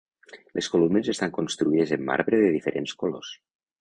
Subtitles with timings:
[0.59, 3.37] Les columnes estan construïdes en marbre de diferents colors.